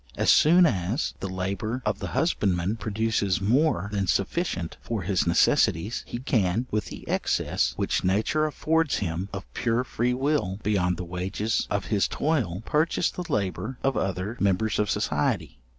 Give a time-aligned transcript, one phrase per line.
[0.17, 6.03] As soon as the labour of the husbandman produces more than sufficient for his necessities,
[6.07, 11.67] he can, with the excess which nature affords him of pure freewill beyond the wages
[11.69, 15.59] of his toil, purchase the labour of other members of society.